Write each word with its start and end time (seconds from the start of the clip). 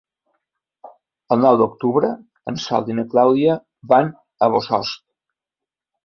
El 1.33 1.41
nou 1.41 1.57
d'octubre 1.61 2.07
en 2.51 2.57
Sol 2.63 2.89
i 2.91 2.95
na 2.99 3.05
Clàudia 3.11 3.57
van 3.93 4.09
a 4.47 4.49
Bossòst. 4.55 5.05